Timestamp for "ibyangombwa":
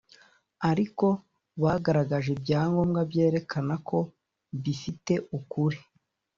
2.35-2.99